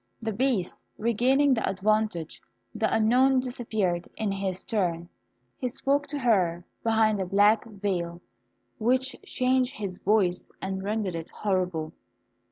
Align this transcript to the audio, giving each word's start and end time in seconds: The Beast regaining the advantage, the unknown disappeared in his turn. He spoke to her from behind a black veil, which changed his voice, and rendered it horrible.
The 0.19 0.33
Beast 0.33 0.83
regaining 0.97 1.53
the 1.53 1.69
advantage, 1.69 2.41
the 2.73 2.91
unknown 2.91 3.39
disappeared 3.39 4.07
in 4.17 4.31
his 4.31 4.63
turn. 4.63 5.09
He 5.59 5.67
spoke 5.67 6.07
to 6.07 6.17
her 6.17 6.65
from 6.81 6.89
behind 6.91 7.19
a 7.21 7.25
black 7.27 7.65
veil, 7.65 8.19
which 8.79 9.15
changed 9.23 9.75
his 9.75 9.99
voice, 9.99 10.49
and 10.59 10.81
rendered 10.81 11.13
it 11.13 11.29
horrible. 11.29 11.93